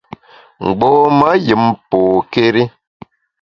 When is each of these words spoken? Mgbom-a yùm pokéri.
Mgbom-a 0.67 1.31
yùm 1.47 1.63
pokéri. 1.89 2.63